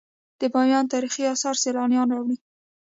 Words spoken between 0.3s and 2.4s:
د بامیان تاریخي اثار سیلانیان راوړي